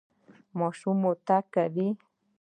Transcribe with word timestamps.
ماشوم 0.59 0.95
مو 1.01 1.11
تګ 1.27 1.43
کوي؟ 1.53 1.87